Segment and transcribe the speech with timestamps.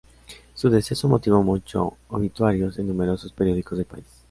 [0.55, 4.05] Su deceso motivó muchos obituarios en numerosos periódicos del país.